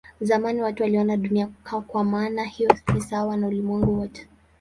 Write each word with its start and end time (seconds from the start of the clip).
Zamani 0.21 0.61
watu 0.61 0.83
waliona 0.83 1.17
Dunia 1.17 1.49
kwa 1.87 2.03
maana 2.03 2.43
hiyo 2.43 2.75
ni 2.93 3.01
sawa 3.01 3.37
na 3.37 3.47
ulimwengu 3.47 3.99
wote. 3.99 4.27